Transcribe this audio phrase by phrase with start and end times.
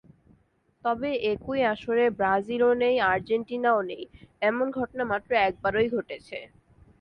[0.85, 6.37] তবে একই আসরে ব্রাজিলও নেই আর্জেন্টিনাও নেই—এমন ঘটনা মাত্র একবারই ঘটেছে।